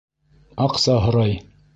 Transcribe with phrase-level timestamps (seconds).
[0.67, 1.37] Аҡса һорай?